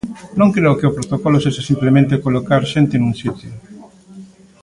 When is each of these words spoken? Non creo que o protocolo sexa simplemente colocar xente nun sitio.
Non 0.39 0.53
creo 0.55 0.77
que 0.79 0.87
o 0.89 0.95
protocolo 0.97 1.37
sexa 1.45 1.67
simplemente 1.69 2.23
colocar 2.25 2.61
xente 2.73 2.95
nun 2.97 3.13
sitio. 3.21 3.51